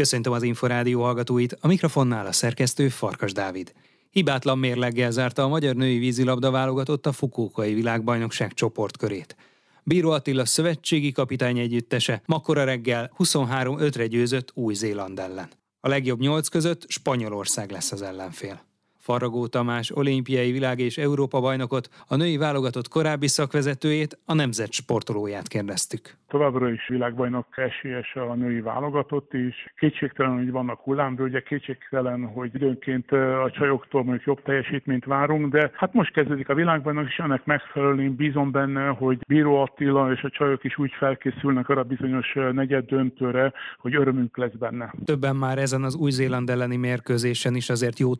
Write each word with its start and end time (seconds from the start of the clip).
Köszöntöm 0.00 0.32
az 0.32 0.42
Inforádió 0.42 1.02
hallgatóit, 1.02 1.56
a 1.60 1.66
mikrofonnál 1.66 2.26
a 2.26 2.32
szerkesztő 2.32 2.88
Farkas 2.88 3.32
Dávid. 3.32 3.72
Hibátlan 4.10 4.58
mérleggel 4.58 5.10
zárta 5.10 5.42
a 5.42 5.48
magyar 5.48 5.74
női 5.74 5.98
vízilabda 5.98 6.50
válogatott 6.50 7.06
a 7.06 7.12
Fukókai 7.12 7.74
világbajnokság 7.74 8.52
csoportkörét. 8.54 9.36
Bíró 9.82 10.10
Attila 10.10 10.44
szövetségi 10.44 11.12
kapitány 11.12 11.58
együttese 11.58 12.22
makora 12.26 12.64
reggel 12.64 13.12
23-5-re 13.18 14.06
győzött 14.06 14.50
Új-Zéland 14.54 15.18
ellen. 15.18 15.48
A 15.80 15.88
legjobb 15.88 16.20
nyolc 16.20 16.48
között 16.48 16.84
Spanyolország 16.88 17.70
lesz 17.70 17.92
az 17.92 18.02
ellenfél. 18.02 18.69
Faragó 19.00 19.46
Tamás 19.46 19.96
olimpiai 19.96 20.52
világ 20.52 20.78
és 20.78 20.98
Európa 20.98 21.40
bajnokot, 21.40 21.88
a 22.08 22.16
női 22.16 22.36
válogatott 22.36 22.88
korábbi 22.88 23.26
szakvezetőjét, 23.26 24.18
a 24.26 24.34
nemzet 24.34 24.72
sportolóját 24.72 25.48
kérdeztük. 25.48 26.18
Továbbra 26.28 26.70
is 26.70 26.88
világbajnok 26.88 27.46
esélyes 27.56 28.14
a 28.14 28.34
női 28.34 28.60
válogatott 28.60 29.34
is. 29.34 29.54
Kétségtelen, 29.78 30.36
hogy 30.36 30.50
vannak 30.50 30.80
hullámvölgyek, 30.80 31.44
kétségtelen, 31.44 32.24
hogy 32.24 32.54
időnként 32.54 33.12
a 33.12 33.50
csajoktól 33.54 34.02
mondjuk 34.04 34.26
jobb 34.26 34.42
teljesítményt 34.42 35.04
várunk, 35.04 35.52
de 35.52 35.70
hát 35.74 35.92
most 35.92 36.12
kezdődik 36.12 36.48
a 36.48 36.54
világbajnok, 36.54 37.06
és 37.08 37.16
ennek 37.16 37.44
megfelelően 37.44 38.14
bízom 38.14 38.50
benne, 38.50 38.86
hogy 38.88 39.18
Bíró 39.28 39.56
Attila 39.56 40.12
és 40.12 40.22
a 40.22 40.30
csajok 40.30 40.64
is 40.64 40.78
úgy 40.78 40.92
felkészülnek 40.98 41.68
arra 41.68 41.82
bizonyos 41.82 42.36
negyed 42.52 42.84
döntőre, 42.84 43.52
hogy 43.78 43.94
örömünk 43.94 44.36
lesz 44.36 44.54
benne. 44.58 44.94
Többen 45.04 45.36
már 45.36 45.58
ezen 45.58 45.82
az 45.82 45.94
Új-Zéland 45.94 46.50
elleni 46.50 46.76
mérkőzésen 46.76 47.54
is 47.54 47.70
azért 47.70 47.98
jó 47.98 48.14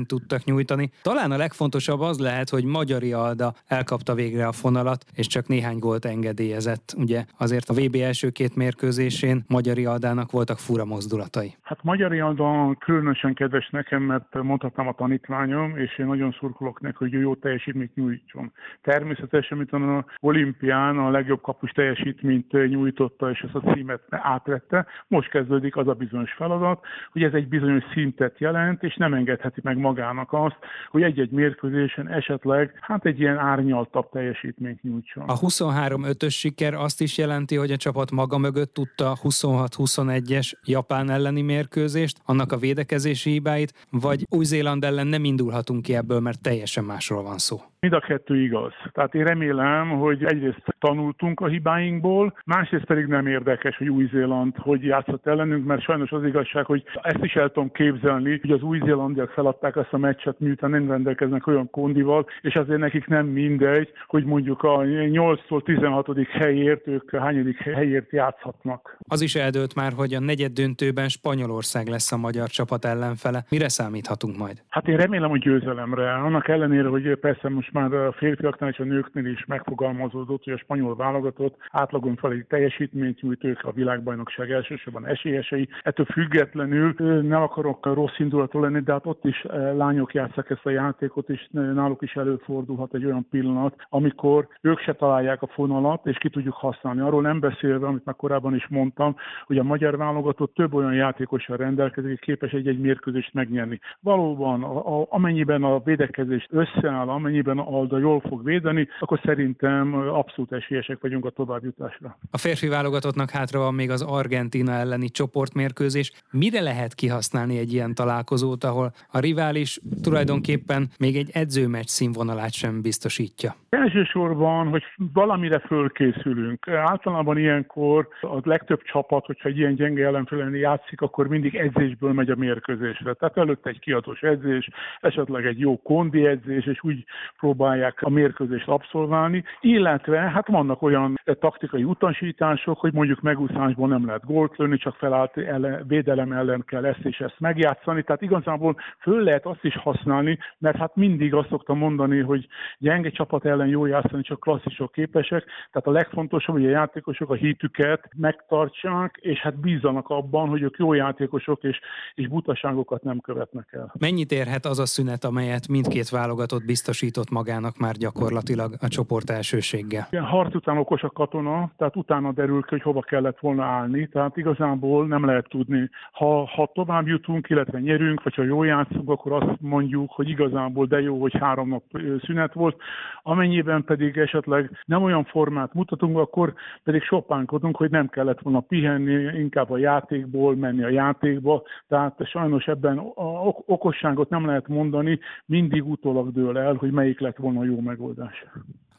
teljesítményt 0.00 0.06
tudtak 0.06 0.44
nyújtani. 0.44 0.90
Talán 1.02 1.30
a 1.30 1.36
legfontosabb 1.36 2.00
az 2.00 2.18
lehet, 2.18 2.48
hogy 2.48 2.64
Magyari 2.64 3.12
Alda 3.12 3.52
elkapta 3.66 4.14
végre 4.14 4.46
a 4.46 4.52
fonalat, 4.52 5.04
és 5.14 5.26
csak 5.26 5.48
néhány 5.48 5.78
gólt 5.78 6.04
engedélyezett. 6.04 6.94
Ugye 6.96 7.24
azért 7.38 7.68
a 7.68 7.74
VB 7.74 7.94
első 7.94 8.30
két 8.30 8.56
mérkőzésén 8.56 9.44
Magyari 9.48 9.84
Aldának 9.84 10.30
voltak 10.30 10.58
fura 10.58 10.84
mozdulatai. 10.84 11.54
Hát 11.62 11.82
Magyari 11.82 12.20
Alda 12.20 12.76
különösen 12.78 13.34
kedves 13.34 13.68
nekem, 13.70 14.02
mert 14.02 14.42
mondhatnám 14.42 14.88
a 14.88 14.92
tanítványom, 14.92 15.76
és 15.76 15.98
én 15.98 16.06
nagyon 16.06 16.36
szurkolok 16.38 16.80
neki, 16.80 16.96
hogy 16.98 17.12
jó 17.12 17.34
teljesítményt 17.34 17.94
nyújtson. 17.94 18.52
Természetesen, 18.82 19.58
mint 19.58 19.72
a 19.72 20.04
olimpián 20.20 20.98
a 20.98 21.10
legjobb 21.10 21.40
kapus 21.40 21.70
teljesítményt 21.70 22.52
nyújtotta, 22.52 23.30
és 23.30 23.40
ezt 23.40 23.54
a 23.54 23.72
címet 23.72 24.02
átvette. 24.10 24.86
Most 25.08 25.30
kezdődik 25.30 25.76
az 25.76 25.88
a 25.88 25.94
bizonyos 25.94 26.32
feladat, 26.32 26.84
hogy 27.12 27.22
ez 27.22 27.32
egy 27.32 27.48
bizonyos 27.48 27.84
szintet 27.92 28.38
jelent, 28.38 28.82
és 28.82 28.96
nem 28.96 29.14
engedheti 29.14 29.60
meg 29.62 29.76
magának 29.90 30.32
azt, 30.32 30.56
hogy 30.90 31.02
egy-egy 31.02 31.30
mérkőzésen 31.30 32.08
esetleg 32.08 32.78
hát 32.80 33.06
egy 33.06 33.20
ilyen 33.20 33.38
árnyaltabb 33.38 34.08
teljesítményt 34.10 34.82
nyújtson. 34.82 35.24
A 35.26 35.38
23-5-ös 35.38 36.30
siker 36.30 36.74
azt 36.74 37.00
is 37.00 37.18
jelenti, 37.18 37.56
hogy 37.56 37.70
a 37.70 37.76
csapat 37.76 38.10
maga 38.10 38.38
mögött 38.38 38.74
tudta 38.74 39.16
26-21-es 39.22 40.52
Japán 40.64 41.10
elleni 41.10 41.42
mérkőzést, 41.42 42.18
annak 42.24 42.52
a 42.52 42.56
védekezési 42.56 43.30
hibáit, 43.30 43.86
vagy 43.90 44.26
Új-Zéland 44.28 44.84
ellen 44.84 45.06
nem 45.06 45.24
indulhatunk 45.24 45.82
ki 45.82 45.94
ebből, 45.94 46.20
mert 46.20 46.42
teljesen 46.42 46.84
másról 46.84 47.22
van 47.22 47.38
szó. 47.38 47.56
Mind 47.80 47.92
a 47.92 48.00
kettő 48.00 48.42
igaz. 48.42 48.72
Tehát 48.92 49.14
én 49.14 49.24
remélem, 49.24 49.88
hogy 49.88 50.24
egyrészt 50.24 50.62
tanultunk 50.78 51.40
a 51.40 51.46
hibáinkból, 51.46 52.38
másrészt 52.44 52.84
pedig 52.84 53.06
nem 53.06 53.26
érdekes, 53.26 53.76
hogy 53.76 53.88
Új-Zéland 53.88 54.56
hogy 54.56 54.84
játszott 54.84 55.26
ellenünk, 55.26 55.64
mert 55.66 55.82
sajnos 55.82 56.10
az 56.10 56.24
igazság, 56.24 56.64
hogy 56.64 56.84
ezt 57.02 57.24
is 57.24 57.34
el 57.34 57.50
tudom 57.50 57.72
képzelni, 57.72 58.38
hogy 58.40 58.50
az 58.50 58.62
új-zélandiak 58.62 59.30
feladták 59.30 59.76
ezt 59.80 59.92
a 59.92 59.98
meccset, 59.98 60.40
miután 60.40 60.70
nem 60.70 60.90
rendelkeznek 60.90 61.46
olyan 61.46 61.70
kondival, 61.70 62.26
és 62.40 62.54
azért 62.54 62.78
nekik 62.78 63.06
nem 63.06 63.26
mindegy, 63.26 63.88
hogy 64.06 64.24
mondjuk 64.24 64.62
a 64.62 64.78
8-tól 64.78 65.62
16. 65.62 66.08
helyért 66.30 66.86
ők 66.86 67.16
hányadik 67.16 67.58
helyért 67.58 68.10
játszhatnak. 68.10 68.96
Az 69.08 69.20
is 69.20 69.34
eldőlt 69.34 69.74
már, 69.74 69.92
hogy 69.92 70.14
a 70.14 70.20
negyed 70.20 70.52
döntőben 70.52 71.08
Spanyolország 71.08 71.86
lesz 71.86 72.12
a 72.12 72.16
magyar 72.16 72.48
csapat 72.48 72.84
ellenfele. 72.84 73.44
Mire 73.50 73.68
számíthatunk 73.68 74.36
majd? 74.36 74.62
Hát 74.68 74.88
én 74.88 74.96
remélem, 74.96 75.30
hogy 75.30 75.40
győzelemre. 75.40 76.12
Annak 76.12 76.48
ellenére, 76.48 76.88
hogy 76.88 77.16
persze 77.16 77.48
most 77.48 77.72
már 77.72 77.92
a 77.92 78.12
férfiaknál 78.12 78.70
és 78.70 78.78
a 78.78 78.84
nőknél 78.84 79.26
is 79.26 79.44
megfogalmazódott, 79.46 80.44
hogy 80.44 80.52
a 80.52 80.58
spanyol 80.58 80.96
válogatott 80.96 81.56
átlagon 81.70 82.16
felé 82.16 82.44
teljesítményt 82.48 83.22
nyújt 83.22 83.44
ők 83.44 83.64
a 83.64 83.72
világbajnokság 83.72 84.50
elsősorban 84.50 85.06
esélyesei. 85.06 85.68
Ettől 85.82 86.06
függetlenül 86.06 86.94
nem 87.22 87.42
akarok 87.42 87.86
rossz 87.94 88.18
indulatú 88.18 88.60
lenni, 88.60 88.80
de 88.80 88.92
hát 88.92 89.06
ott 89.06 89.24
is 89.24 89.46
lányok 89.76 90.14
játszák 90.14 90.50
ezt 90.50 90.66
a 90.66 90.70
játékot, 90.70 91.28
és 91.28 91.48
náluk 91.50 92.02
is 92.02 92.14
előfordulhat 92.14 92.94
egy 92.94 93.04
olyan 93.04 93.26
pillanat, 93.30 93.74
amikor 93.88 94.48
ők 94.60 94.78
se 94.80 94.94
találják 94.94 95.42
a 95.42 95.46
fonalat, 95.46 96.06
és 96.06 96.16
ki 96.18 96.30
tudjuk 96.30 96.54
használni. 96.54 97.00
Arról 97.00 97.22
nem 97.22 97.40
beszélve, 97.40 97.86
amit 97.86 98.04
már 98.04 98.16
korábban 98.16 98.54
is 98.54 98.66
mondtam, 98.68 99.16
hogy 99.46 99.58
a 99.58 99.62
magyar 99.62 99.96
válogatott 99.96 100.54
több 100.54 100.74
olyan 100.74 100.94
játékossal 100.94 101.56
rendelkezik, 101.56 102.08
hogy 102.08 102.20
képes 102.20 102.52
egy-egy 102.52 102.80
mérkőzést 102.80 103.34
megnyerni. 103.34 103.80
Valóban, 104.00 104.62
a, 104.62 105.00
a, 105.00 105.06
amennyiben 105.10 105.62
a 105.62 105.78
védekezés 105.78 106.46
összeáll, 106.50 107.08
amennyiben 107.08 107.58
Alda 107.58 107.98
jól 107.98 108.20
fog 108.20 108.44
védeni, 108.44 108.88
akkor 109.00 109.20
szerintem 109.24 109.94
abszolút 109.94 110.52
esélyesek 110.52 111.00
vagyunk 111.00 111.24
a 111.24 111.30
továbbjutásra. 111.30 112.18
A 112.30 112.38
férfi 112.38 112.68
válogatottnak 112.68 113.30
hátra 113.30 113.58
van 113.58 113.74
még 113.74 113.90
az 113.90 114.02
Argentina 114.02 114.72
elleni 114.72 115.08
csoportmérkőzés. 115.08 116.12
Mire 116.30 116.60
lehet 116.60 116.94
kihasználni 116.94 117.58
egy 117.58 117.72
ilyen 117.72 117.94
találkozót, 117.94 118.64
ahol 118.64 118.92
a 119.10 119.18
rivális 119.18 119.59
tulajdonképpen 120.02 120.88
még 120.98 121.16
egy 121.16 121.30
edzőmeccs 121.32 121.86
színvonalát 121.86 122.52
sem 122.52 122.82
biztosítja? 122.82 123.54
Elsősorban, 123.68 124.68
hogy 124.68 124.82
valamire 125.12 125.58
fölkészülünk. 125.58 126.68
Általában 126.68 127.38
ilyenkor 127.38 128.08
a 128.20 128.40
legtöbb 128.42 128.82
csapat, 128.82 129.26
hogyha 129.26 129.48
egy 129.48 129.58
ilyen 129.58 129.74
gyenge 129.74 130.06
ellenfélen 130.06 130.54
játszik, 130.54 131.00
akkor 131.00 131.28
mindig 131.28 131.54
edzésből 131.54 132.12
megy 132.12 132.30
a 132.30 132.36
mérkőzésre. 132.36 133.12
Tehát 133.12 133.36
előtte 133.36 133.68
egy 133.68 133.78
kiadós 133.78 134.20
edzés, 134.20 134.68
esetleg 135.00 135.46
egy 135.46 135.58
jó 135.58 135.82
kondi 135.82 136.26
edzés, 136.26 136.66
és 136.66 136.78
úgy 136.82 137.04
próbálják 137.38 138.02
a 138.02 138.08
mérkőzést 138.08 138.68
abszolválni, 138.68 139.44
illetve 139.60 140.18
hát 140.18 140.48
vannak 140.48 140.82
olyan 140.82 141.20
taktikai 141.40 141.84
utasítások, 141.84 142.78
hogy 142.78 142.92
mondjuk 142.92 143.20
megúszásból 143.20 143.88
nem 143.88 144.06
lehet 144.06 144.24
gólt 144.24 144.56
lőni, 144.56 144.76
csak 144.76 144.94
felállt 144.94 145.36
ellen, 145.36 145.84
védelem 145.86 146.32
ellen 146.32 146.64
kell 146.66 146.84
ezt 146.84 147.04
és 147.04 147.18
ezt 147.18 147.36
megjátszani. 147.38 148.02
Tehát 148.02 148.22
igazából 148.22 148.76
föl 149.00 149.22
lehet 149.22 149.46
azt 149.50 149.64
is 149.64 149.76
használni, 149.76 150.38
mert 150.58 150.76
hát 150.76 150.96
mindig 150.96 151.34
azt 151.34 151.48
szoktam 151.48 151.78
mondani, 151.78 152.20
hogy 152.20 152.46
gyenge 152.78 153.10
csapat 153.10 153.44
ellen 153.44 153.66
jó 153.66 153.86
játszani, 153.86 154.22
csak 154.22 154.40
klasszisok 154.40 154.92
képesek. 154.92 155.44
Tehát 155.44 155.86
a 155.86 155.90
legfontosabb, 155.90 156.54
hogy 156.54 156.66
a 156.66 156.70
játékosok 156.70 157.30
a 157.30 157.34
hitüket 157.34 158.08
megtartsák, 158.16 159.18
és 159.20 159.38
hát 159.38 159.60
bízzanak 159.60 160.08
abban, 160.08 160.48
hogy 160.48 160.62
ők 160.62 160.76
jó 160.78 160.92
játékosok, 160.92 161.62
és, 161.62 161.80
és 162.14 162.28
butaságokat 162.28 163.02
nem 163.02 163.20
követnek 163.20 163.68
el. 163.72 163.94
Mennyit 163.98 164.32
érhet 164.32 164.64
az 164.64 164.78
a 164.78 164.86
szünet, 164.86 165.24
amelyet 165.24 165.68
mindkét 165.68 166.08
válogatott 166.08 166.64
biztosított 166.64 167.30
magának 167.30 167.78
már 167.78 167.94
gyakorlatilag 167.94 168.74
a 168.80 168.88
csoport 168.88 169.30
elsőséggel? 169.30 170.06
Igen, 170.10 170.24
harc 170.24 170.54
után 170.54 170.76
okos 170.76 171.02
a 171.02 171.10
katona, 171.10 171.70
tehát 171.76 171.96
utána 171.96 172.32
derül 172.32 172.62
ki, 172.62 172.68
hogy 172.70 172.82
hova 172.82 173.00
kellett 173.00 173.38
volna 173.38 173.64
állni, 173.64 174.08
tehát 174.08 174.36
igazából 174.36 175.06
nem 175.06 175.24
lehet 175.24 175.48
tudni. 175.48 175.90
Ha, 176.12 176.46
ha 176.46 176.70
tovább 176.74 177.06
jutunk, 177.06 177.48
illetve 177.48 177.78
nyerünk, 177.80 178.22
vagy 178.22 178.34
ha 178.34 178.42
jól 178.42 178.66
játszunk, 178.66 179.10
akkor 179.10 179.32
azt 179.40 179.60
mondjuk, 179.60 180.10
hogy 180.10 180.28
igazából 180.28 180.86
de 180.86 181.00
jó, 181.00 181.20
hogy 181.20 181.36
három 181.36 181.68
nap 181.68 181.82
szünet 182.22 182.52
volt. 182.52 182.76
Amennyiben 183.22 183.84
pedig 183.84 184.16
esetleg 184.16 184.70
nem 184.84 185.02
olyan 185.02 185.24
formát 185.24 185.74
mutatunk, 185.74 186.18
akkor 186.18 186.54
pedig 186.84 187.02
sopánkodunk, 187.02 187.76
hogy 187.76 187.90
nem 187.90 188.08
kellett 188.08 188.40
volna 188.40 188.60
pihenni, 188.60 189.38
inkább 189.38 189.70
a 189.70 189.78
játékból 189.78 190.56
menni 190.56 190.82
a 190.82 190.88
játékba. 190.88 191.62
Tehát 191.88 192.26
sajnos 192.26 192.66
ebben 192.66 192.98
a 192.98 193.54
okosságot 193.66 194.28
nem 194.28 194.46
lehet 194.46 194.68
mondani, 194.68 195.18
mindig 195.46 195.88
utólag 195.88 196.32
dől 196.32 196.58
el, 196.58 196.74
hogy 196.74 196.90
melyik 196.90 197.20
lett 197.20 197.36
volna 197.36 197.60
a 197.60 197.64
jó 197.64 197.80
megoldás. 197.80 198.44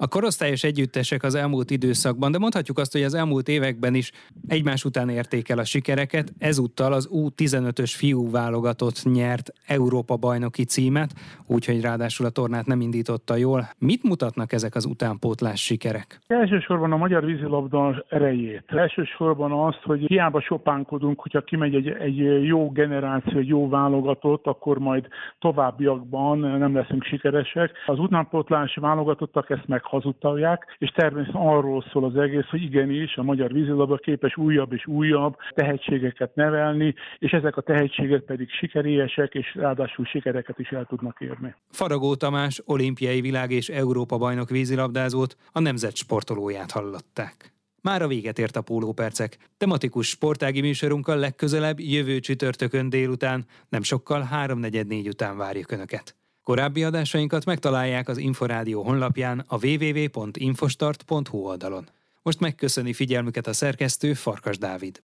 A 0.03 0.07
korosztályos 0.07 0.63
együttesek 0.63 1.23
az 1.23 1.35
elmúlt 1.35 1.69
időszakban, 1.69 2.31
de 2.31 2.37
mondhatjuk 2.37 2.77
azt, 2.77 2.91
hogy 2.91 3.03
az 3.03 3.13
elmúlt 3.13 3.47
években 3.47 3.93
is 3.93 4.11
egymás 4.47 4.85
után 4.85 5.09
érték 5.09 5.49
el 5.49 5.57
a 5.57 5.63
sikereket. 5.63 6.33
Ezúttal 6.39 6.93
az 6.93 7.09
U15-ös 7.13 7.93
fiú 7.97 8.31
válogatott 8.31 9.03
nyert 9.03 9.51
Európa 9.67 10.15
bajnoki 10.15 10.63
címet, 10.63 11.09
úgyhogy 11.47 11.81
ráadásul 11.81 12.25
a 12.25 12.29
tornát 12.29 12.65
nem 12.65 12.81
indította 12.81 13.35
jól. 13.35 13.69
Mit 13.77 14.03
mutatnak 14.03 14.53
ezek 14.53 14.75
az 14.75 14.85
utánpótlás 14.85 15.63
sikerek? 15.63 16.19
Elsősorban 16.27 16.91
a 16.91 16.97
magyar 16.97 17.25
vízilabda 17.25 18.05
erejét. 18.09 18.63
Elsősorban 18.67 19.51
azt, 19.51 19.81
hogy 19.83 19.99
hiába 19.99 20.41
sopánkodunk, 20.41 21.19
hogyha 21.21 21.41
kimegy 21.41 21.75
egy, 21.75 21.87
egy 21.87 22.45
jó 22.45 22.69
generáció, 22.69 23.39
egy 23.39 23.47
jó 23.47 23.69
válogatott, 23.69 24.45
akkor 24.45 24.77
majd 24.79 25.07
továbbiakban 25.39 26.37
nem 26.39 26.75
leszünk 26.75 27.03
sikeresek. 27.03 27.71
Az 27.85 27.99
utánpótlás 27.99 28.75
válogatottak 28.75 29.49
ezt 29.49 29.67
meg 29.67 29.89
hazudtalják, 29.91 30.75
és 30.77 30.89
természetesen 30.89 31.41
arról 31.41 31.85
szól 31.91 32.03
az 32.03 32.15
egész, 32.15 32.47
hogy 32.49 32.61
igenis 32.61 33.15
a 33.15 33.23
magyar 33.23 33.53
vízilabda 33.53 33.97
képes 33.97 34.37
újabb 34.37 34.73
és 34.73 34.87
újabb 34.87 35.35
tehetségeket 35.53 36.35
nevelni, 36.35 36.95
és 37.19 37.31
ezek 37.31 37.57
a 37.57 37.61
tehetségek 37.61 38.21
pedig 38.21 38.49
sikerélyesek, 38.49 39.33
és 39.33 39.55
ráadásul 39.55 40.05
sikereket 40.05 40.59
is 40.59 40.69
el 40.69 40.85
tudnak 40.85 41.17
érni. 41.19 41.55
Faragó 41.69 42.15
Tamás 42.15 42.61
olimpiai 42.65 43.21
világ 43.21 43.51
és 43.51 43.69
Európa 43.69 44.17
bajnok 44.17 44.49
vízilabdázót, 44.49 45.35
a 45.51 45.59
nemzet 45.59 45.95
sportolóját 45.95 46.71
hallották. 46.71 47.53
Már 47.81 48.01
a 48.01 48.07
véget 48.07 48.39
ért 48.39 48.55
a 48.55 48.61
pólópercek. 48.61 49.37
Tematikus 49.57 50.07
sportági 50.07 50.61
műsorunkkal 50.61 51.17
legközelebb 51.17 51.79
jövő 51.79 52.19
csütörtökön 52.19 52.89
délután, 52.89 53.45
nem 53.69 53.81
sokkal 53.81 54.27
3.44 54.33 55.07
után 55.07 55.37
várjuk 55.37 55.71
Önöket. 55.71 56.20
Korábbi 56.43 56.83
adásainkat 56.83 57.45
megtalálják 57.45 58.09
az 58.09 58.17
Inforádió 58.17 58.83
honlapján 58.83 59.43
a 59.47 59.65
www.infostart.hu 59.65 61.37
oldalon. 61.37 61.89
Most 62.21 62.39
megköszöni 62.39 62.93
figyelmüket 62.93 63.47
a 63.47 63.53
szerkesztő 63.53 64.13
Farkas 64.13 64.57
Dávid. 64.57 65.03